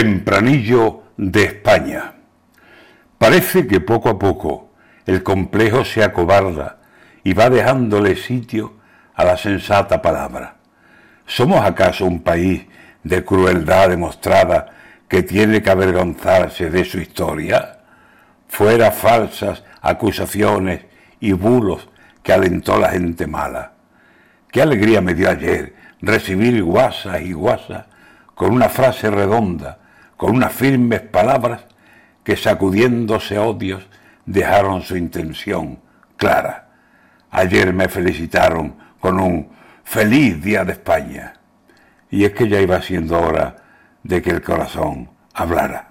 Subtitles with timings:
[0.00, 2.14] Tempranillo de España.
[3.18, 4.70] Parece que poco a poco
[5.04, 6.78] el complejo se acobarda
[7.22, 8.76] y va dejándole sitio
[9.14, 10.56] a la sensata palabra.
[11.26, 12.64] ¿Somos acaso un país
[13.04, 14.68] de crueldad demostrada
[15.06, 17.80] que tiene que avergonzarse de su historia?
[18.48, 20.80] Fuera falsas acusaciones
[21.20, 21.90] y bulos
[22.22, 23.72] que alentó la gente mala.
[24.50, 27.84] Qué alegría me dio ayer recibir guasas y guasas
[28.34, 29.79] con una frase redonda,
[30.20, 31.62] con unas firmes palabras
[32.22, 33.88] que sacudiéndose odios
[34.26, 35.78] dejaron su intención
[36.18, 36.68] clara.
[37.30, 39.48] Ayer me felicitaron con un
[39.82, 41.32] feliz día de España.
[42.10, 43.56] Y es que ya iba siendo hora
[44.02, 45.89] de que el corazón hablara.